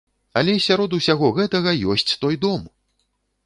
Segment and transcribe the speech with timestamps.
[0.39, 2.69] Але сярод усяго гэтага ёсць той дом!